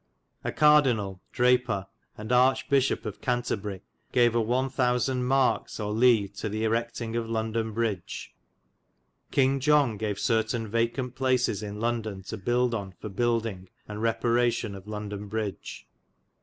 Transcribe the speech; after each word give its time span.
A 0.43 0.51
cardinale 0.51 1.19
(Drapar) 1.31 1.83
t 1.83 1.89
and 2.17 2.31
archepisshope 2.31 3.05
of 3.05 3.21
Cantorbyri 3.21 3.81
gave 4.11 4.33
a 4.33 4.41
1000. 4.41 5.23
markes 5.23 5.79
or 5.79 5.93
//. 5.93 6.39
to 6.39 6.49
the 6.49 6.63
erectynge 6.63 7.15
of 7.15 7.29
London 7.29 7.71
Bridge. 7.71 8.33
Kynge 9.31 9.59
John 9.61 9.97
gave 9.97 10.17
certeyne 10.17 10.67
vacant 10.67 11.13
places 11.13 11.61
in 11.61 11.79
London 11.79 12.23
to 12.23 12.37
builde 12.37 12.73
on 12.73 12.93
for 12.99 13.09
buildinge 13.11 13.67
and 13.87 14.01
reparation 14.01 14.73
of 14.73 14.87
London 14.87 15.27
Bridge. 15.27 15.85